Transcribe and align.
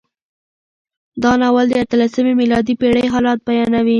دا 1.23 1.31
ناول 1.41 1.65
د 1.69 1.73
اتلسمې 1.83 2.33
میلادي 2.41 2.73
پېړۍ 2.81 3.05
حالات 3.13 3.39
بیانوي. 3.47 3.89